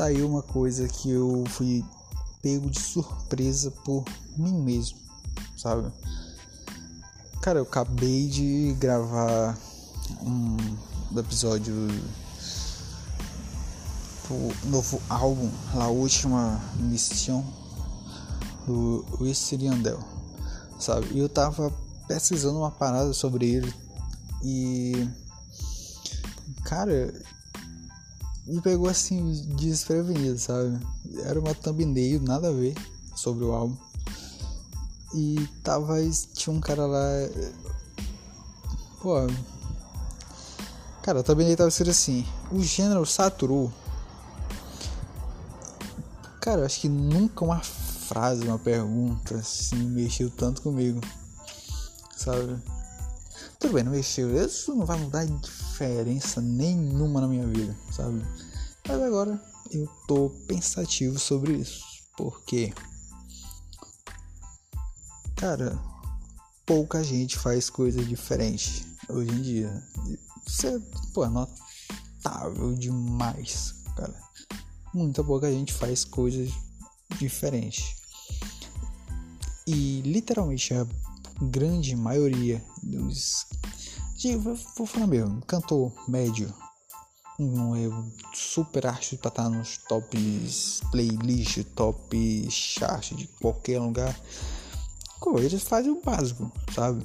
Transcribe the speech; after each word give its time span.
tá 0.00 0.06
aí 0.06 0.22
uma 0.22 0.42
coisa 0.42 0.88
que 0.88 1.10
eu 1.10 1.44
fui 1.50 1.84
pego 2.40 2.70
de 2.70 2.80
surpresa 2.80 3.70
por 3.84 4.02
mim 4.34 4.58
mesmo, 4.62 4.96
sabe? 5.58 5.92
Cara, 7.42 7.58
eu 7.58 7.64
acabei 7.64 8.26
de 8.26 8.74
gravar 8.78 9.58
um 10.22 10.56
episódio 11.18 11.74
do 14.26 14.70
novo 14.70 15.02
álbum, 15.10 15.50
a 15.74 15.88
última 15.88 16.58
missão 16.78 17.44
do 18.66 19.04
Wisseriandel, 19.20 20.02
sabe? 20.78 21.08
E 21.12 21.18
eu 21.18 21.28
tava 21.28 21.70
pesquisando 22.08 22.58
uma 22.58 22.70
parada 22.70 23.12
sobre 23.12 23.50
ele 23.50 23.74
e 24.42 25.06
cara, 26.64 27.12
me 28.50 28.60
pegou 28.60 28.88
assim 28.88 29.32
desprevenido, 29.56 30.38
sabe? 30.38 30.78
Era 31.24 31.38
uma 31.38 31.54
thumbnail, 31.54 32.20
nada 32.20 32.48
a 32.48 32.52
ver 32.52 32.74
sobre 33.14 33.44
o 33.44 33.52
álbum. 33.52 33.76
E 35.14 35.48
tava. 35.62 35.96
Tinha 36.34 36.54
um 36.54 36.60
cara 36.60 36.84
lá. 36.84 37.06
Pô. 39.00 39.14
Cara, 41.02 41.20
a 41.20 41.22
thumbnail 41.22 41.56
tava 41.56 41.68
escrito 41.68 41.90
assim: 41.90 42.26
O 42.50 42.60
gênero 42.60 43.06
saturou. 43.06 43.72
Cara, 46.40 46.66
acho 46.66 46.80
que 46.80 46.88
nunca 46.88 47.44
uma 47.44 47.60
frase, 47.60 48.46
uma 48.46 48.58
pergunta 48.58 49.36
assim 49.36 49.76
mexeu 49.76 50.30
tanto 50.30 50.62
comigo. 50.62 51.00
Sabe? 52.16 52.58
Tudo 53.58 53.74
bem, 53.74 53.84
não 53.84 53.92
mexeu. 53.92 54.34
Isso 54.44 54.74
não 54.74 54.86
vai 54.86 54.98
mudar 54.98 55.24
diferença 55.80 56.42
nenhuma 56.42 57.22
na 57.22 57.28
minha 57.28 57.46
vida, 57.46 57.74
sabe? 57.90 58.22
Mas 58.86 59.00
agora 59.02 59.42
eu 59.70 59.88
tô 60.06 60.28
pensativo 60.46 61.18
sobre 61.18 61.54
isso. 61.54 61.82
Porque, 62.18 62.70
cara, 65.36 65.78
pouca 66.66 67.02
gente 67.02 67.38
faz 67.38 67.70
coisas 67.70 68.06
diferentes 68.06 68.84
hoje 69.08 69.30
em 69.30 69.40
dia. 69.40 69.82
Isso 70.46 70.66
é, 70.66 70.78
pô, 71.14 71.24
é 71.24 71.30
notável 71.30 72.74
demais, 72.74 73.74
cara. 73.96 74.20
Muita 74.92 75.24
pouca 75.24 75.50
gente 75.50 75.72
faz 75.72 76.04
coisas 76.04 76.50
diferentes. 77.18 77.96
E 79.66 80.02
literalmente 80.02 80.74
a 80.74 80.86
grande 81.40 81.96
maioria 81.96 82.62
dos. 82.82 83.46
Vou 84.76 84.86
falar 84.86 85.06
mesmo, 85.06 85.40
cantor 85.46 85.90
médio. 86.06 86.52
Não 87.38 87.74
é 87.74 87.88
super 88.34 88.86
arte 88.86 89.16
pra 89.16 89.30
estar 89.30 89.48
nos 89.48 89.78
tops 89.88 90.82
playlist, 90.90 91.64
top 91.74 92.50
chart 92.50 93.14
de 93.14 93.26
qualquer 93.40 93.80
lugar. 93.80 94.14
Eles 95.38 95.62
fazem 95.62 95.90
o 95.90 96.02
básico, 96.02 96.52
sabe? 96.74 97.02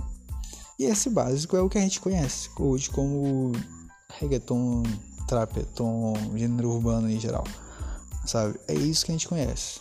E 0.77 0.83
esse 0.83 1.09
básico 1.09 1.55
é 1.55 1.61
o 1.61 1.69
que 1.69 1.77
a 1.77 1.81
gente 1.81 2.01
conhece 2.01 2.49
hoje 2.59 2.89
como 2.89 3.53
reggaeton, 4.19 4.83
trapeton, 5.25 6.15
gênero 6.35 6.71
urbano 6.71 7.09
em 7.09 7.17
geral, 7.17 7.45
sabe? 8.25 8.59
É 8.67 8.73
isso 8.73 9.05
que 9.05 9.11
a 9.11 9.15
gente 9.15 9.29
conhece. 9.29 9.79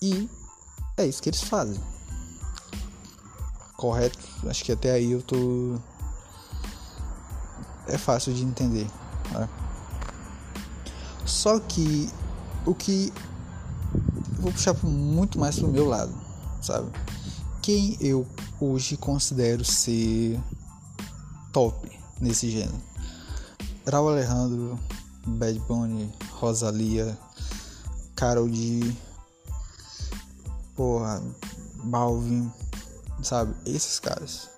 E 0.00 0.30
é 0.96 1.04
isso 1.04 1.20
que 1.20 1.30
eles 1.30 1.42
fazem 1.42 1.80
correto. 3.80 4.18
Acho 4.46 4.62
que 4.62 4.72
até 4.72 4.92
aí 4.92 5.10
eu 5.12 5.22
tô. 5.22 5.78
É 7.88 7.96
fácil 7.96 8.34
de 8.34 8.44
entender. 8.44 8.86
Né? 9.32 9.48
Só 11.24 11.58
que 11.58 12.08
o 12.66 12.74
que 12.74 13.10
eu 14.36 14.42
vou 14.42 14.52
puxar 14.52 14.74
muito 14.84 15.38
mais 15.38 15.58
pro 15.58 15.68
meu 15.68 15.86
lado, 15.86 16.12
sabe? 16.60 16.90
Quem 17.62 17.96
eu 18.00 18.26
hoje 18.60 18.96
considero 18.96 19.64
ser 19.64 20.38
top 21.52 21.90
nesse 22.20 22.50
gênero? 22.50 22.80
Raul 23.90 24.10
Alejandro, 24.10 24.78
Bad 25.26 25.58
Bunny, 25.60 26.12
Rosalia, 26.32 27.18
Carol 28.14 28.48
D, 28.48 28.92
porra, 30.76 31.22
Balvin, 31.84 32.50
sabe? 33.22 33.54
Esses 33.66 33.98
caras. 33.98 34.48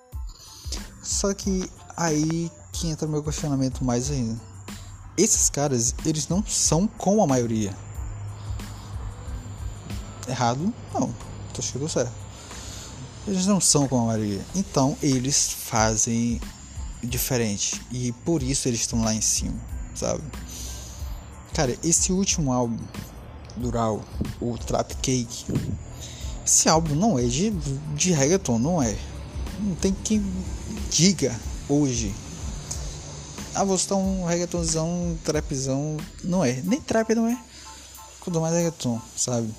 Só 1.01 1.33
que 1.33 1.69
aí 1.95 2.51
que 2.71 2.87
entra 2.87 3.07
meu 3.07 3.23
questionamento 3.23 3.83
mais 3.83 4.09
ainda. 4.09 4.39
Esses 5.17 5.49
caras, 5.49 5.93
eles 6.05 6.27
não 6.27 6.43
são 6.45 6.87
como 6.87 7.21
a 7.21 7.27
maioria. 7.27 7.75
Errado? 10.27 10.73
Não. 10.93 11.13
Tô 11.53 11.61
chegando 11.61 11.89
certo. 11.89 12.11
Eles 13.27 13.45
não 13.45 13.61
são 13.61 13.87
como 13.87 14.03
a 14.03 14.07
maioria. 14.07 14.43
Então 14.55 14.97
eles 15.01 15.49
fazem 15.49 16.41
diferente. 17.03 17.81
E 17.91 18.11
por 18.11 18.41
isso 18.41 18.67
eles 18.67 18.81
estão 18.81 19.03
lá 19.03 19.13
em 19.13 19.21
cima, 19.21 19.55
sabe? 19.93 20.23
Cara, 21.53 21.77
esse 21.83 22.11
último 22.11 22.51
álbum 22.51 22.83
do 23.55 23.69
Raul, 23.69 24.03
o 24.41 24.57
Trap 24.57 24.95
Cake, 24.95 25.45
esse 26.45 26.67
álbum 26.67 26.95
não 26.95 27.17
é 27.17 27.23
de, 27.23 27.51
de 27.95 28.11
reggaeton, 28.11 28.59
não 28.59 28.81
é. 28.81 28.97
Não 29.59 29.75
tem 29.75 29.93
quem 29.93 30.23
diga 30.89 31.33
hoje. 31.69 32.13
Ah, 33.55 33.63
vou 33.63 33.75
estar 33.75 33.95
um 33.95 34.25
reggaetonzão, 34.25 34.87
um 34.87 35.17
trapzão. 35.23 35.97
Não 36.23 36.43
é. 36.43 36.61
Nem 36.63 36.81
trap 36.81 37.13
não 37.15 37.27
é. 37.27 37.37
Quanto 38.19 38.41
mais 38.41 38.53
reggaeton, 38.53 38.99
sabe? 39.15 39.53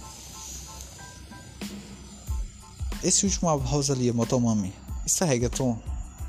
Esse 3.03 3.25
último 3.25 3.49
álbum, 3.49 3.67
Rosalia, 3.67 4.12
Motomami. 4.12 4.73
Isso 5.06 5.23
é 5.25 5.27
reggaeton? 5.27 5.78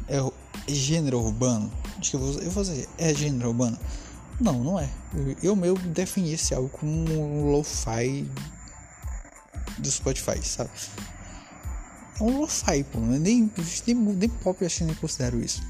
É, 0.07 0.17
é 0.17 0.73
gênero 0.73 1.19
urbano? 1.19 1.71
Acho 1.97 2.11
que 2.11 2.15
eu 2.15 2.19
vou, 2.19 2.41
eu 2.41 2.51
vou 2.51 2.63
dizer, 2.63 2.88
é 2.97 3.13
gênero 3.13 3.49
urbano? 3.49 3.79
Não, 4.39 4.63
não 4.63 4.79
é. 4.79 4.89
Eu, 5.13 5.35
eu 5.41 5.55
mesmo 5.55 5.77
defini 5.89 6.33
esse 6.33 6.53
álbum 6.53 6.67
como 6.67 6.91
um 6.91 7.51
lo-fi 7.51 8.29
do 9.78 9.91
Spotify, 9.91 10.41
sabe? 10.44 10.72
É 12.19 12.24
um 12.24 12.40
lo-fi, 12.40 12.84
pô. 12.84 13.00
Nem, 13.00 13.52
nem, 13.88 13.96
nem 13.96 14.30
pop 14.30 14.62
eu 14.62 14.68
acho 14.68 14.78
que 14.78 14.84
nem 14.86 14.96
considero 14.96 15.44
isso. 15.44 15.62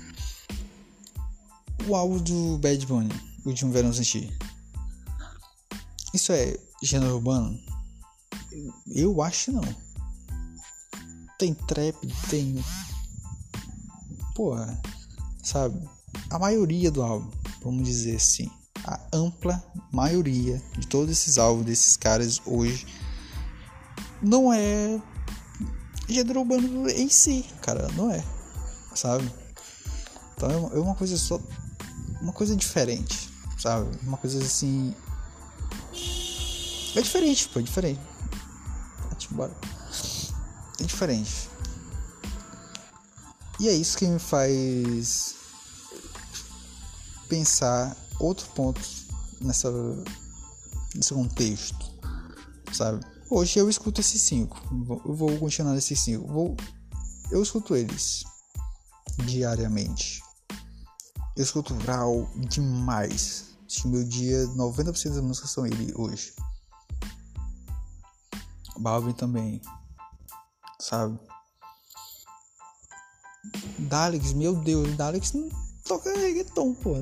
O 1.87 1.95
álbum 1.95 2.17
do 2.19 2.57
Bad 2.59 2.85
Bunny, 2.85 3.09
o 3.43 3.49
último 3.49 3.71
verão 3.71 3.93
senti. 3.93 4.31
Isso 6.13 6.31
é 6.31 6.57
gênero 6.81 7.15
urbano? 7.15 7.59
Eu 8.87 9.21
acho 9.21 9.51
não. 9.51 9.63
Tem 11.37 11.53
trap, 11.53 11.95
tem. 12.29 12.63
Porra, 14.33 14.81
sabe? 15.43 15.79
A 16.29 16.39
maioria 16.39 16.89
do 16.89 17.03
álbum, 17.03 17.29
vamos 17.61 17.83
dizer 17.83 18.15
assim. 18.15 18.49
A 18.83 18.99
ampla 19.11 19.63
maioria 19.91 20.61
de 20.77 20.87
todos 20.87 21.11
esses 21.11 21.37
álbuns 21.37 21.65
desses 21.65 21.97
caras 21.97 22.41
hoje 22.45 22.85
não 24.21 24.51
é 24.51 25.01
gênero 26.07 26.41
urbano 26.41 26.89
em 26.89 27.09
si, 27.09 27.45
cara, 27.61 27.87
não 27.93 28.11
é, 28.11 28.23
sabe? 28.93 29.31
Então 30.35 30.49
é 30.49 30.55
uma, 30.55 30.75
é 30.75 30.79
uma 30.79 30.95
coisa 30.95 31.17
só, 31.17 31.39
uma 32.21 32.33
coisa 32.33 32.55
diferente, 32.55 33.29
sabe? 33.57 33.89
Uma 34.03 34.17
coisa 34.17 34.39
assim, 34.39 34.93
é 36.95 37.01
diferente, 37.01 37.49
pô, 37.49 37.59
é 37.59 37.63
diferente. 37.63 37.99
É 40.79 40.83
diferente. 40.83 41.49
E 43.59 43.67
é 43.67 43.73
isso 43.73 43.97
que 43.97 44.05
me 44.05 44.19
faz 44.19 45.35
pensar 47.27 47.95
outro 48.19 48.47
ponto 48.49 48.81
nessa 49.41 49.69
nesse 50.93 51.13
contexto, 51.13 51.85
sabe? 52.71 53.05
Hoje 53.29 53.59
eu 53.59 53.67
escuto 53.67 54.01
esses 54.01 54.21
cinco. 54.21 54.61
Eu 55.03 55.15
vou 55.15 55.37
continuar 55.39 55.73
nesses 55.73 55.99
cinco. 55.99 56.27
Vou, 56.27 56.55
eu 57.31 57.41
escuto 57.41 57.75
eles 57.75 58.23
diariamente. 59.25 60.21
Eu 61.35 61.43
escuto 61.43 61.73
Vral 61.75 62.29
demais. 62.35 63.55
Acho 63.65 63.87
meu 63.87 64.03
dia, 64.03 64.45
90% 64.49 65.09
das 65.09 65.23
músicas 65.23 65.49
são 65.49 65.65
ele 65.65 65.91
hoje. 65.95 66.33
Balvin 68.77 69.13
também. 69.13 69.59
Sabe? 70.79 71.19
Daleks, 73.79 74.33
meu 74.33 74.55
Deus, 74.55 74.95
Daleks 74.95 75.33
não 75.33 75.49
toca 75.83 76.15
reggaeton, 76.15 76.73
pô. 76.75 76.95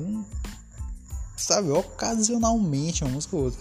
Sabe? 1.36 1.70
Ocasionalmente 1.70 3.04
uma 3.04 3.12
música 3.12 3.36
ou 3.36 3.44
outra. 3.44 3.60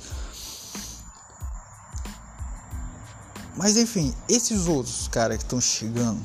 Mas 3.56 3.78
enfim, 3.78 4.14
esses 4.28 4.68
outros 4.68 5.08
caras 5.08 5.38
que 5.38 5.44
estão 5.44 5.62
chegando 5.62 6.24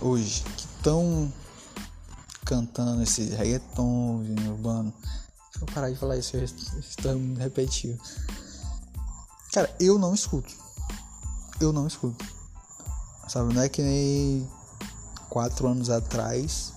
hoje, 0.00 0.42
que 0.56 0.66
estão 0.66 1.32
cantando 2.44 3.02
esse 3.02 3.24
reggaeton 3.30 4.24
urbano, 4.48 4.92
eu 5.60 5.66
parar 5.66 5.90
de 5.90 5.96
falar 5.96 6.16
isso, 6.16 6.36
estou 6.36 7.12
repetindo. 7.38 8.00
Cara, 9.52 9.74
eu 9.78 9.98
não 9.98 10.14
escuto. 10.14 10.52
Eu 11.60 11.72
não 11.72 11.86
escuto. 11.86 12.24
Sabe, 13.28 13.54
não 13.54 13.62
é 13.62 13.68
que 13.68 13.82
nem 13.82 14.50
quatro 15.28 15.68
anos 15.68 15.88
atrás. 15.88 16.72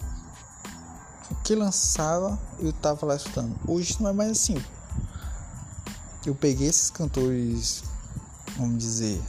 O 1.31 1.35
que 1.43 1.55
lançava, 1.55 2.39
eu 2.59 2.71
tava 2.73 3.05
lá 3.05 3.15
escutando. 3.15 3.57
Hoje 3.67 3.97
não 3.99 4.09
é 4.09 4.13
mais 4.13 4.31
assim. 4.31 4.61
Eu 6.25 6.35
peguei 6.35 6.67
esses 6.67 6.91
cantores, 6.91 7.83
vamos 8.57 8.77
dizer, 8.77 9.21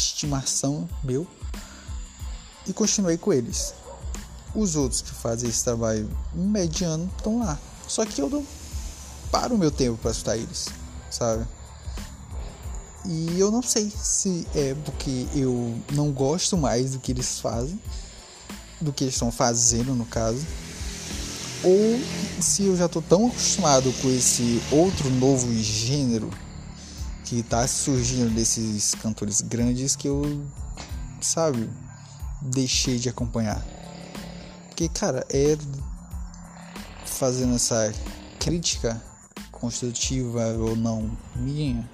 estimação 0.00 0.88
meu 1.04 1.26
e 2.66 2.72
continuei 2.72 3.16
com 3.16 3.32
eles. 3.32 3.74
Os 4.54 4.74
outros 4.74 5.00
que 5.00 5.10
fazem 5.10 5.48
esse 5.48 5.62
trabalho 5.62 6.10
mediano 6.34 7.10
estão 7.16 7.38
lá. 7.38 7.58
Só 7.86 8.04
que 8.04 8.20
eu 8.20 8.28
não 8.28 8.44
paro 9.30 9.54
o 9.54 9.58
meu 9.58 9.70
tempo 9.70 9.96
para 9.98 10.10
escutar 10.10 10.36
eles, 10.36 10.68
sabe? 11.10 11.46
E 13.06 13.38
eu 13.38 13.50
não 13.50 13.62
sei 13.62 13.90
se 13.90 14.46
é 14.54 14.74
porque 14.84 15.26
eu 15.34 15.78
não 15.92 16.12
gosto 16.12 16.56
mais 16.56 16.92
do 16.92 16.98
que 16.98 17.12
eles 17.12 17.38
fazem, 17.38 17.80
do 18.80 18.92
que 18.92 19.04
eles 19.04 19.14
estão 19.14 19.30
fazendo 19.30 19.94
no 19.94 20.04
caso, 20.04 20.44
ou 21.62 22.00
se 22.40 22.64
eu 22.64 22.76
já 22.76 22.88
tô 22.88 23.00
tão 23.00 23.28
acostumado 23.28 23.92
com 24.00 24.10
esse 24.10 24.60
outro 24.70 25.08
novo 25.10 25.52
gênero 25.54 26.30
que 27.30 27.42
tá 27.44 27.64
surgindo 27.68 28.34
desses 28.34 28.96
cantores 28.96 29.40
grandes 29.40 29.94
que 29.94 30.08
eu, 30.08 30.44
sabe, 31.20 31.70
deixei 32.42 32.98
de 32.98 33.08
acompanhar. 33.08 33.64
Porque, 34.66 34.88
cara, 34.88 35.24
é 35.30 35.56
fazendo 37.06 37.54
essa 37.54 37.94
crítica 38.40 39.00
construtiva 39.52 40.44
ou 40.58 40.74
não 40.74 41.16
minha, 41.36 41.88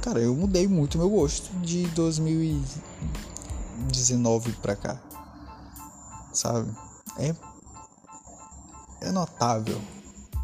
cara, 0.00 0.20
eu 0.20 0.34
mudei 0.34 0.66
muito 0.66 0.96
meu 0.96 1.10
gosto 1.10 1.54
de 1.58 1.86
2019 1.88 4.52
pra 4.62 4.74
cá. 4.74 4.98
Sabe? 6.32 6.74
É 7.18 7.34
é 9.02 9.12
notável, 9.12 9.78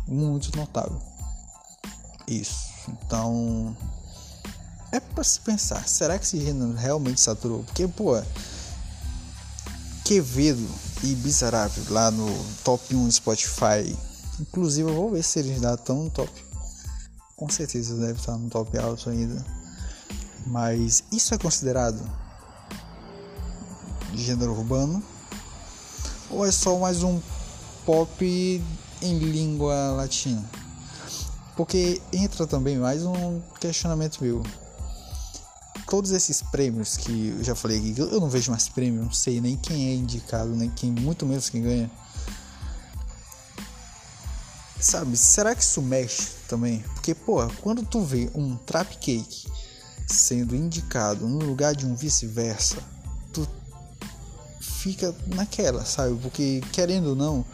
muito 0.06 0.54
notável. 0.54 1.00
Isso. 2.28 2.70
Então, 2.88 3.76
é 4.92 5.00
para 5.00 5.24
se 5.24 5.40
pensar, 5.40 5.88
será 5.88 6.18
que 6.18 6.24
esse 6.26 6.38
gênero 6.38 6.74
realmente 6.74 7.20
saturou? 7.20 7.64
Porque, 7.64 7.88
pô, 7.88 8.22
Quevedo 10.04 10.68
e 11.02 11.14
Bizarrap 11.14 11.72
lá 11.88 12.10
no 12.10 12.28
top 12.62 12.94
1 12.94 13.10
Spotify. 13.12 13.96
Inclusive 14.38 14.90
eu 14.90 14.94
vou 14.94 15.10
ver 15.10 15.22
se 15.22 15.38
eles 15.38 15.52
ainda 15.52 15.74
estão 15.74 16.04
no 16.04 16.10
top. 16.10 16.30
Com 17.34 17.48
certeza 17.48 17.96
deve 17.96 18.18
estar 18.18 18.36
no 18.36 18.50
top 18.50 18.76
alto 18.76 19.08
ainda. 19.08 19.44
Mas 20.46 21.02
isso 21.10 21.34
é 21.34 21.38
considerado 21.38 21.98
gênero 24.14 24.52
urbano? 24.52 25.02
Ou 26.30 26.44
é 26.44 26.52
só 26.52 26.78
mais 26.78 27.02
um 27.02 27.18
pop 27.86 28.62
em 29.00 29.18
língua 29.18 29.92
latina? 29.92 30.44
Porque 31.56 32.02
entra 32.12 32.46
também 32.46 32.76
mais 32.78 33.04
um 33.04 33.40
questionamento 33.60 34.22
meu 34.22 34.42
todos 35.92 36.10
esses 36.10 36.40
prêmios 36.40 36.96
que 36.96 37.34
eu 37.36 37.44
já 37.44 37.54
falei 37.54 37.76
aqui, 37.76 37.94
eu 37.98 38.18
não 38.18 38.30
vejo 38.30 38.50
mais 38.50 38.66
prêmio, 38.66 39.02
não 39.02 39.12
sei 39.12 39.42
nem 39.42 39.58
quem 39.58 39.90
é 39.90 39.94
indicado, 39.94 40.48
nem 40.48 40.70
quem, 40.70 40.90
muito 40.90 41.26
menos 41.26 41.50
quem 41.50 41.60
ganha. 41.60 41.90
Sabe, 44.80 45.14
será 45.18 45.54
que 45.54 45.62
isso 45.62 45.82
mexe 45.82 46.28
também? 46.48 46.78
Porque, 46.94 47.14
pô, 47.14 47.46
quando 47.60 47.84
tu 47.84 48.00
vê 48.00 48.30
um 48.34 48.56
trap 48.56 48.96
cake 48.96 49.46
sendo 50.06 50.56
indicado 50.56 51.28
no 51.28 51.44
lugar 51.44 51.74
de 51.76 51.84
um 51.84 51.94
vice-versa, 51.94 52.78
tu 53.30 53.46
fica 54.62 55.14
naquela, 55.26 55.84
sabe? 55.84 56.18
Porque, 56.22 56.62
querendo 56.72 57.10
ou 57.10 57.14
não, 57.14 57.44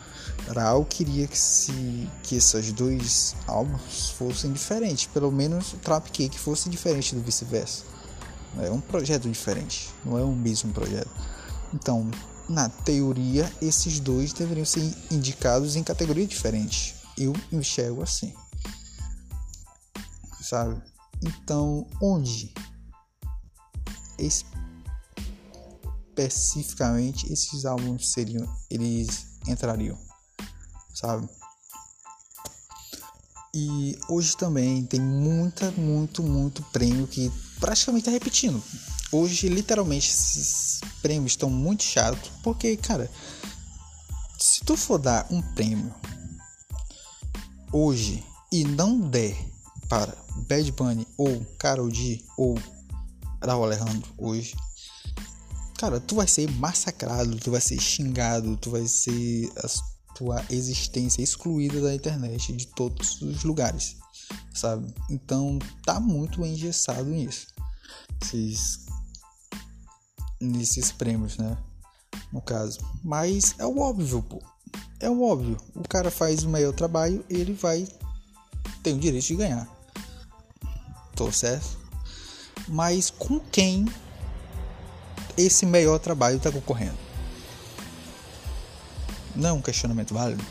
Raul 0.55 0.85
queria 0.85 1.27
que, 1.27 1.37
se, 1.37 2.09
que 2.23 2.37
esses 2.37 2.71
dois 2.71 3.35
álbuns 3.49 4.11
fossem 4.11 4.53
diferentes. 4.53 5.07
Pelo 5.07 5.33
menos 5.33 5.73
o 5.73 5.77
Trap 5.79 6.09
Cake 6.13 6.39
fosse 6.39 6.71
diferente 6.71 7.17
do 7.17 7.21
vice-versa. 7.21 7.88
É 8.61 8.71
um 8.71 8.81
projeto 8.81 9.29
diferente, 9.29 9.91
não 10.05 10.19
é 10.19 10.23
o 10.23 10.35
mesmo 10.35 10.73
projeto. 10.73 11.11
Então, 11.73 12.11
na 12.49 12.69
teoria, 12.69 13.51
esses 13.61 14.01
dois 14.01 14.33
deveriam 14.33 14.65
ser 14.65 14.81
indicados 15.11 15.77
em 15.77 15.85
categorias 15.85 16.29
diferentes. 16.29 16.95
Eu 17.17 17.33
enxergo 17.53 18.03
assim. 18.03 18.35
Sabe? 20.41 20.83
Então, 21.23 21.87
onde 22.01 22.53
especificamente 26.17 27.33
esses 27.33 27.65
álbuns 27.65 28.11
seriam 28.13 28.49
eles 28.71 29.27
entrariam, 29.47 29.99
sabe? 30.95 31.29
E 33.55 33.99
hoje 34.09 34.37
também 34.37 34.85
tem 34.85 35.01
muita, 35.01 35.71
muito, 35.73 36.23
muito 36.23 36.63
prêmio 36.65 37.07
que 37.07 37.33
praticamente 37.61 38.05
tá 38.05 38.11
repetindo. 38.11 38.63
Hoje, 39.11 39.49
literalmente, 39.49 40.09
esses 40.09 40.81
prêmios 41.01 41.33
estão 41.33 41.49
muito 41.49 41.83
chatos, 41.83 42.31
porque, 42.43 42.77
cara, 42.77 43.11
se 44.39 44.65
tu 44.65 44.77
for 44.77 44.99
dar 44.99 45.27
um 45.31 45.41
prêmio 45.55 45.95
hoje 47.73 48.25
e 48.53 48.65
não 48.65 49.01
der 49.01 49.37
para 49.89 50.15
Bad 50.49 50.71
Bunny 50.73 51.07
ou 51.17 51.45
Karol 51.59 51.91
G 51.91 52.23
ou 52.37 52.59
Raul 53.43 53.65
Alejandro 53.65 54.13
hoje, 54.19 54.55
cara, 55.79 56.01
tu 56.01 56.17
vai 56.17 56.29
ser 56.29 56.51
massacrado, 56.53 57.37
tu 57.39 57.51
vai 57.51 57.61
ser 57.61 57.81
xingado, 57.81 58.57
tu 58.57 58.71
vai 58.71 58.87
ser 58.87 59.51
a 59.57 60.15
tua 60.15 60.45
existência 60.51 61.23
excluída 61.23 61.81
da 61.81 61.95
internet 61.95 62.53
de 62.53 62.67
todos 62.67 63.21
os 63.23 63.45
lugares 63.45 63.97
sabe? 64.53 64.93
Então 65.09 65.59
tá 65.85 66.01
muito 66.01 66.45
engessado 66.45 67.05
nisso. 67.05 67.47
Esses, 68.23 68.87
nesses 70.41 70.91
prêmios, 70.93 71.37
né? 71.37 71.57
No 72.33 72.41
caso. 72.41 72.79
Mas 73.03 73.55
é 73.59 73.65
o 73.65 73.79
óbvio, 73.79 74.23
pô. 74.23 74.43
É 75.01 75.09
o 75.09 75.23
óbvio. 75.23 75.57
O 75.75 75.87
cara 75.89 76.11
faz 76.11 76.43
o 76.43 76.49
melhor 76.49 76.73
trabalho, 76.73 77.25
ele 77.31 77.53
vai 77.53 77.87
ter 78.83 78.93
o 78.93 78.99
direito 78.99 79.27
de 79.27 79.37
ganhar. 79.37 79.69
Tô 81.15 81.31
certo? 81.33 81.79
Mas 82.67 83.11
com 83.11 83.41
quem 83.41 83.87
esse 85.37 85.65
melhor 85.65 85.99
trabalho 85.99 86.41
tá 86.41 86.51
concorrendo? 86.51 86.99
Não 89.35 89.51
é 89.51 89.53
um 89.53 89.63
questionamento 89.63 90.13
válido? 90.13 90.45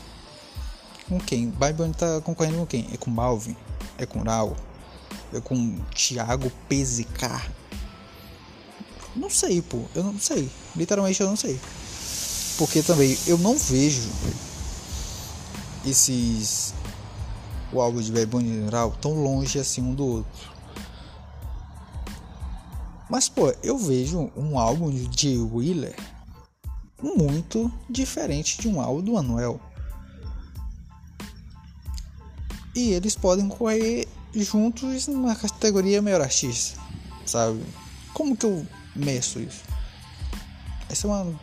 Com 1.08 1.20
quem? 1.20 1.50
Byron 1.50 1.92
tá 1.92 2.20
concorrendo 2.22 2.58
com 2.58 2.66
quem? 2.66 2.88
É 2.92 2.96
com 2.96 3.12
Balvin? 3.12 3.56
É 3.98 4.06
com 4.06 4.20
Rau? 4.20 4.56
É 5.34 5.40
com 5.40 5.76
Thiago 5.94 6.50
PZK? 6.68 7.50
Não 9.14 9.28
sei, 9.28 9.60
pô. 9.60 9.82
Eu 9.94 10.04
não 10.04 10.18
sei. 10.18 10.48
Literalmente 10.76 11.20
eu 11.20 11.28
não 11.28 11.36
sei. 11.36 11.60
Porque 12.56 12.82
também 12.82 13.18
eu 13.26 13.36
não 13.38 13.58
vejo 13.58 14.08
esses. 15.84 16.72
O 17.72 17.80
álbum 17.80 18.00
de 18.00 18.10
Bad 18.10 18.26
Bunny 18.26 18.70
Rau 18.70 18.96
tão 19.00 19.12
longe 19.12 19.58
assim 19.58 19.82
um 19.82 19.94
do 19.94 20.06
outro. 20.06 20.58
Mas, 23.10 23.28
pô, 23.28 23.52
eu 23.62 23.76
vejo 23.78 24.30
um 24.36 24.58
álbum 24.58 24.90
de 24.90 25.08
Jay 25.18 25.38
Wheeler 25.38 25.96
muito 27.02 27.72
diferente 27.88 28.60
de 28.60 28.68
um 28.68 28.80
álbum 28.80 29.02
do 29.02 29.16
Anuel. 29.16 29.60
E 32.78 32.92
eles 32.92 33.16
podem 33.16 33.48
correr 33.48 34.06
juntos 34.32 35.08
numa 35.08 35.34
categoria 35.34 36.00
melhor 36.00 36.20
artista, 36.20 36.80
sabe? 37.26 37.60
Como 38.14 38.36
que 38.36 38.46
eu 38.46 38.64
meço 38.94 39.40
isso? 39.40 39.62
Esse 40.88 41.04
é 41.04 41.08
uma 41.08 41.40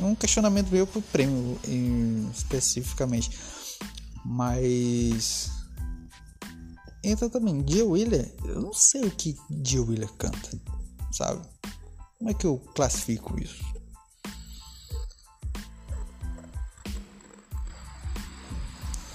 um 0.00 0.14
questionamento 0.14 0.70
meu 0.70 0.86
pro 0.86 1.00
prêmio 1.00 1.58
em, 1.66 2.30
especificamente, 2.30 3.30
mas 4.22 5.50
entra 7.02 7.30
também 7.30 7.62
Dio 7.62 7.92
Wheeler. 7.92 8.30
Eu 8.44 8.60
não 8.60 8.74
sei 8.74 9.04
o 9.04 9.10
que 9.10 9.34
Dio 9.48 9.86
Wheeler 9.86 10.12
canta, 10.12 10.50
sabe? 11.10 11.48
Como 12.18 12.30
é 12.30 12.34
que 12.34 12.46
eu 12.46 12.58
classifico 12.74 13.40
isso? 13.40 13.73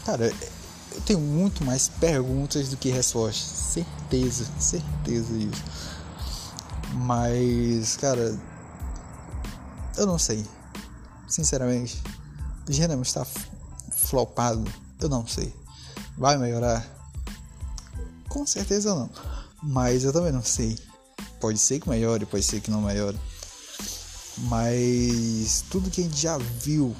Cara, 0.05 0.33
eu 0.91 1.01
tenho 1.01 1.19
muito 1.19 1.63
mais 1.63 1.87
perguntas 1.87 2.69
do 2.69 2.77
que 2.77 2.89
respostas. 2.89 3.43
Certeza, 3.43 4.45
certeza 4.59 5.33
disso. 5.33 5.63
Mas, 6.93 7.95
cara, 7.97 8.39
eu 9.97 10.05
não 10.05 10.17
sei. 10.17 10.45
Sinceramente, 11.27 12.01
o 12.67 12.71
gênero 12.71 13.01
está 13.01 13.25
flopado? 13.91 14.63
Eu 14.99 15.09
não 15.09 15.27
sei. 15.27 15.53
Vai 16.17 16.37
melhorar? 16.37 16.85
Com 18.27 18.45
certeza 18.45 18.93
não. 18.95 19.09
Mas 19.61 20.03
eu 20.03 20.11
também 20.11 20.31
não 20.31 20.43
sei. 20.43 20.77
Pode 21.39 21.59
ser 21.59 21.79
que 21.79 21.89
melhore, 21.89 22.25
pode 22.25 22.43
ser 22.43 22.61
que 22.61 22.71
não 22.71 22.81
melhore. 22.81 23.19
Mas 24.37 25.63
tudo 25.69 25.89
que 25.89 26.01
a 26.01 26.03
gente 26.03 26.19
já 26.19 26.37
viu 26.37 26.95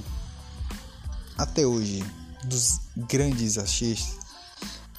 até 1.38 1.66
hoje 1.66 2.04
dos 2.46 2.82
grandes 2.96 3.58
artistas 3.58 4.18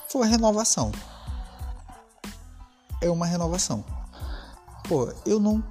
foi 0.09 0.27
a 0.27 0.31
renovação. 0.31 0.93
É 3.01 3.09
uma 3.11 3.27
renovação. 3.27 3.85
Pô, 4.89 5.13
eu 5.25 5.39
não 5.39 5.63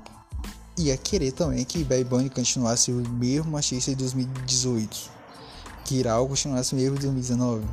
ia 0.78 0.98
querer 0.98 1.32
também 1.32 1.64
que 1.66 1.84
Bad 1.84 2.04
Bunny 2.06 2.30
continuasse 2.30 2.92
o 2.92 3.08
mesmo 3.10 3.56
artista 3.56 3.92
de 3.92 3.98
2018. 3.98 5.12
Que 5.86 5.96
Iral 5.96 6.28
continuasse 6.28 6.74
o 6.74 6.78
mesmo 6.78 6.96
de 6.96 7.04
2019. 7.04 7.68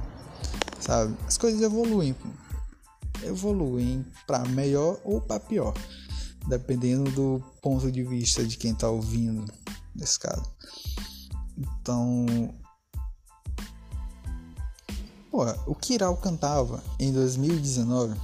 Sabe? 0.81 1.17
As 1.26 1.38
coisas 1.38 1.61
evoluem. 1.62 2.15
Evoluem 3.23 4.05
para 4.26 4.41
melhor 4.41 4.99
ou 5.05 5.21
para 5.21 5.41
pior 5.41 5.75
dependendo 6.47 7.11
do 7.11 7.43
ponto 7.61 7.91
de 7.91 8.03
vista 8.03 8.45
de 8.45 8.57
quem 8.57 8.73
está 8.73 8.88
ouvindo 8.88 9.53
nesse 9.95 10.19
caso. 10.19 10.45
Então, 11.59 12.55
pô, 15.37 15.45
o 15.71 15.75
Kiral 15.75 16.16
cantava 16.16 16.83
em 16.99 17.12
2019. 17.12 18.19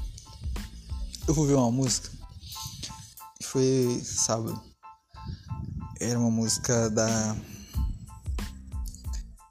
Eu 1.28 1.34
vou 1.34 1.46
ver 1.46 1.54
uma 1.54 1.70
música. 1.70 2.08
Foi 3.42 4.00
sábado. 4.02 4.58
Era 6.00 6.18
uma 6.18 6.30
música 6.30 6.88
da 6.88 7.36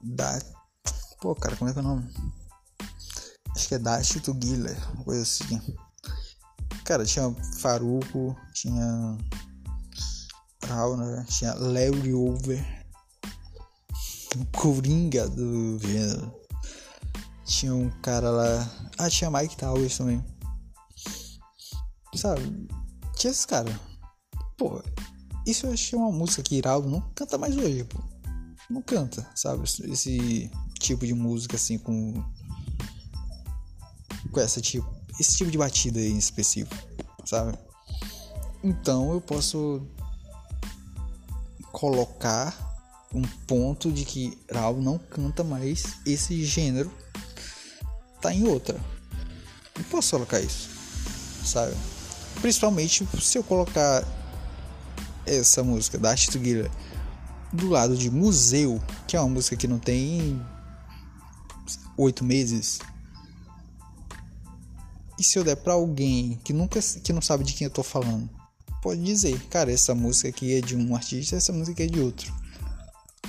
da 0.02 0.40
pô, 1.20 1.36
cara, 1.36 1.54
como 1.54 1.70
é 1.70 1.72
que 1.72 1.78
é 1.78 1.82
o 1.82 1.84
nome? 1.84 2.12
Acho 3.54 3.68
que 3.68 3.76
é 3.76 3.78
Dash 3.78 4.14
to 4.20 4.36
Giller, 4.42 4.76
uma 4.94 5.04
coisa 5.04 5.22
assim. 5.22 5.60
Cara, 6.84 7.04
tinha 7.04 7.32
Faruco, 7.58 8.36
tinha 8.52 9.16
Raul, 10.66 10.96
tinha 11.26 11.54
Larry 11.54 12.12
Over, 12.12 12.86
Coringa 14.52 15.28
do 15.28 15.78
gênero. 15.78 16.41
Tinha 17.52 17.74
um 17.74 17.90
cara 18.00 18.30
lá. 18.30 18.70
Ah, 18.96 19.10
tinha 19.10 19.30
Mike 19.30 19.58
Towers 19.58 19.98
também. 19.98 20.24
Sabe? 22.14 22.66
Tinha 23.14 23.30
esse 23.30 23.46
cara. 23.46 23.78
Pô, 24.56 24.82
isso 25.46 25.66
eu 25.66 25.72
achei 25.72 25.98
uma 25.98 26.10
música 26.10 26.42
que 26.42 26.56
Iraldo 26.56 26.88
não 26.88 27.02
canta 27.14 27.36
mais 27.36 27.54
hoje, 27.54 27.84
pô. 27.84 28.02
Não 28.70 28.80
canta, 28.80 29.30
sabe? 29.34 29.64
Esse 29.64 30.50
tipo 30.80 31.06
de 31.06 31.12
música 31.12 31.56
assim 31.56 31.76
com. 31.76 32.24
Com 34.30 34.40
essa 34.40 34.60
tipo 34.62 34.90
esse 35.20 35.36
tipo 35.36 35.50
de 35.50 35.58
batida 35.58 36.00
em 36.00 36.16
específico, 36.16 36.74
sabe? 37.26 37.56
Então 38.64 39.12
eu 39.12 39.20
posso 39.20 39.86
colocar 41.70 43.06
um 43.12 43.22
ponto 43.46 43.92
de 43.92 44.06
que 44.06 44.38
Raul 44.50 44.80
não 44.80 44.98
canta 44.98 45.44
mais 45.44 45.98
esse 46.06 46.42
gênero, 46.46 46.90
tá 48.22 48.34
em 48.34 48.46
outra. 48.46 48.78
Eu 49.76 49.84
posso 49.90 50.10
colocar 50.12 50.40
isso, 50.40 50.70
sabe? 51.44 51.74
Principalmente 52.40 53.06
se 53.20 53.38
eu 53.38 53.44
colocar 53.44 54.04
essa 55.26 55.62
música 55.62 55.98
da 55.98 56.12
Astrid 56.12 56.42
Guilherme 56.42 56.70
do 57.52 57.68
lado 57.68 57.96
de 57.96 58.10
Museu, 58.10 58.80
que 59.06 59.16
é 59.16 59.20
uma 59.20 59.28
música 59.28 59.56
que 59.56 59.68
não 59.68 59.78
tem 59.78 60.40
oito 61.98 62.24
meses, 62.24 62.78
e 65.18 65.22
se 65.22 65.38
eu 65.38 65.44
der 65.44 65.56
para 65.56 65.74
alguém 65.74 66.40
que 66.42 66.52
nunca 66.52 66.80
que 66.80 67.12
não 67.12 67.20
sabe 67.20 67.44
de 67.44 67.52
quem 67.52 67.66
eu 67.66 67.70
tô 67.70 67.82
falando, 67.82 68.28
pode 68.80 69.02
dizer, 69.02 69.38
cara, 69.48 69.70
essa 69.70 69.94
música 69.94 70.28
aqui 70.28 70.54
é 70.54 70.60
de 70.60 70.74
um 70.74 70.96
artista, 70.96 71.36
essa 71.36 71.52
música 71.52 71.84
é 71.84 71.86
de 71.86 72.00
outro. 72.00 72.32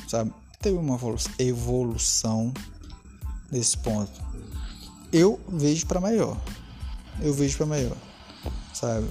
Sabe? 0.08 0.34
Teve 0.62 0.78
uma 0.78 0.98
evolução 1.38 2.54
nesse 3.52 3.78
ponto. 3.78 4.33
Eu 5.14 5.40
vejo 5.48 5.86
para 5.86 6.02
melhor. 6.02 6.36
Eu 7.22 7.36
vejo 7.36 7.56
para 7.56 7.68
melhor. 7.68 7.96
Sabe? 8.74 9.08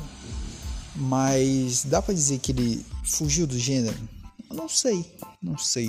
Mas 0.96 1.84
dá 1.84 2.02
para 2.02 2.12
dizer 2.12 2.40
que 2.40 2.50
ele 2.50 2.84
fugiu 3.04 3.46
do 3.46 3.56
gênero? 3.56 3.96
Eu 4.50 4.56
não 4.56 4.68
sei, 4.68 5.16
não 5.40 5.56
sei. 5.56 5.88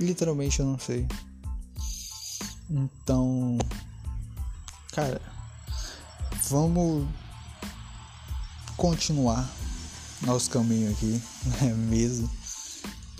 Literalmente 0.00 0.60
eu 0.60 0.66
não 0.66 0.78
sei. 0.78 1.06
Então, 2.70 3.58
cara, 4.92 5.20
vamos 6.48 7.06
continuar 8.78 9.48
nosso 10.22 10.48
caminho 10.48 10.90
aqui, 10.90 11.22
né 11.60 11.74
mesmo? 11.74 12.30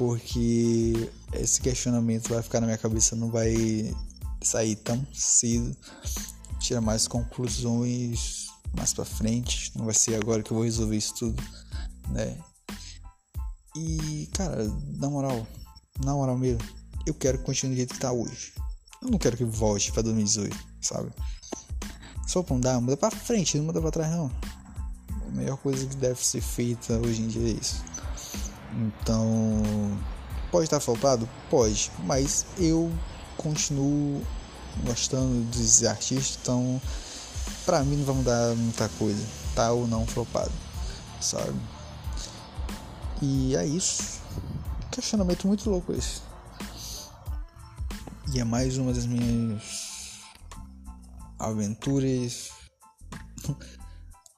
Porque 0.05 1.09
esse 1.33 1.61
questionamento 1.61 2.31
vai 2.31 2.43
ficar 2.43 2.61
na 2.61 2.67
minha 2.67 2.77
cabeça, 2.77 3.15
não 3.15 3.31
vai 3.31 3.95
sair 4.43 4.75
tão 4.75 5.07
cedo. 5.13 5.77
Tira 6.59 6.81
mais 6.81 7.07
conclusões 7.07 8.49
mais 8.77 8.93
para 8.93 9.05
frente, 9.05 9.71
não 9.77 9.85
vai 9.85 9.95
ser 9.95 10.17
agora 10.17 10.43
que 10.43 10.51
eu 10.51 10.57
vou 10.57 10.65
resolver 10.65 10.97
isso 10.97 11.15
tudo, 11.15 11.41
né? 12.09 12.37
E, 13.77 14.29
cara, 14.33 14.65
na 14.97 15.09
moral, 15.09 15.47
na 16.05 16.15
moral 16.15 16.37
mesmo, 16.37 16.69
eu 17.07 17.15
quero 17.15 17.39
que 17.39 17.45
continue 17.45 17.75
do 17.75 17.77
jeito 17.77 17.95
que 17.95 18.01
tá 18.01 18.11
hoje. 18.11 18.55
Eu 19.01 19.09
não 19.09 19.19
quero 19.19 19.37
que 19.37 19.45
volte 19.45 19.93
pra 19.93 20.03
2018, 20.03 20.57
sabe? 20.81 21.13
Só 22.27 22.43
pra 22.43 22.57
mudar, 22.57 22.81
muda 22.81 22.97
pra 22.97 23.11
frente, 23.11 23.57
não 23.57 23.67
muda 23.67 23.81
pra 23.81 23.93
trás 23.93 24.11
não. 24.11 24.33
A 25.29 25.31
melhor 25.31 25.59
coisa 25.59 25.87
que 25.87 25.95
deve 25.95 26.27
ser 26.27 26.41
feita 26.41 26.99
hoje 26.99 27.23
em 27.23 27.29
dia 27.29 27.51
é 27.51 27.53
isso. 27.53 27.92
Então, 28.75 29.99
pode 30.51 30.65
estar 30.65 30.81
flopado? 30.81 31.29
Pode, 31.51 31.91
mas 32.05 32.47
eu 32.59 32.91
continuo 33.37 34.23
gostando 34.85 35.45
desses 35.45 35.85
artistas, 35.85 36.39
então 36.41 36.81
pra 37.67 37.83
mim 37.83 37.97
não 37.97 38.05
vai 38.05 38.15
mudar 38.15 38.55
muita 38.57 38.89
coisa, 38.91 39.25
tá 39.55 39.73
ou 39.73 39.87
não 39.87 40.07
flopado, 40.07 40.53
sabe? 41.21 41.59
E 43.21 43.55
é 43.55 43.67
isso. 43.67 44.21
Questionamento 44.91 45.47
muito 45.47 45.69
louco 45.71 45.93
esse. 45.93 46.21
E 48.35 48.41
é 48.41 48.45
mais 48.45 48.79
uma 48.79 48.93
das 48.93 49.07
minhas 49.07 50.21
aventuras. 51.39 52.51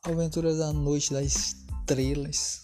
aventuras 0.02 0.58
da 0.58 0.72
noite 0.72 1.12
das 1.12 1.24
estrelas. 1.24 2.63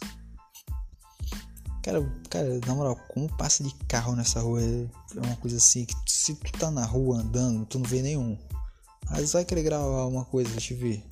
Cara, 1.83 2.03
cara, 2.29 2.61
na 2.67 2.75
moral, 2.75 2.97
como 3.09 3.29
passa 3.37 3.65
de 3.65 3.75
carro 3.87 4.15
nessa 4.15 4.41
rua 4.41 4.61
é 4.63 4.87
uma 5.15 5.37
coisa 5.37 5.57
assim 5.57 5.87
que 5.87 5.95
se 6.07 6.35
tu 6.35 6.53
tá 6.53 6.71
na 6.71 6.85
rua 6.85 7.21
andando, 7.21 7.65
tu 7.65 7.79
não 7.79 7.89
vê 7.89 8.03
nenhum. 8.03 8.39
Mas 9.11 9.33
vai 9.33 9.45
querer 9.45 9.63
gravar 9.63 10.07
uma 10.07 10.25
coisa, 10.25 10.51
deixa 10.51 10.75
eu 10.75 10.79
ver. 10.79 11.05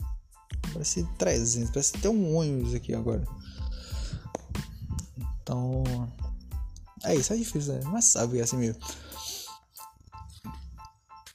Parece 0.72 1.04
300, 1.18 1.70
parece 1.70 1.96
até 1.96 2.08
um 2.08 2.36
ônibus 2.36 2.74
aqui 2.74 2.94
agora. 2.94 3.26
Então. 5.42 5.82
É 7.04 7.14
isso, 7.14 7.32
é 7.32 7.36
difícil, 7.36 7.74
né? 7.74 7.80
Mas 7.86 8.06
sabe, 8.06 8.38
é 8.38 8.42
assim 8.42 8.56
mesmo. 8.56 8.80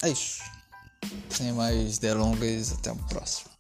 É 0.04 0.10
isso. 0.10 0.44
Sem 1.30 1.54
mais 1.54 1.98
delongas, 1.98 2.74
até 2.74 2.92
o 2.92 2.96
próximo. 2.96 3.53